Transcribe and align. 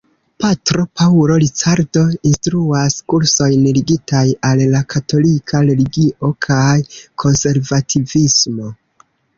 Patro 0.43 0.83
Paulo 1.01 1.35
Ricardo 1.43 2.03
instruas 2.29 2.97
kursojn 3.13 3.69
ligitaj 3.77 4.25
al 4.51 4.65
la 4.73 4.83
katolika 4.95 5.65
religio 5.71 6.35
kaj 6.49 6.75
konservativismo. 7.27 8.77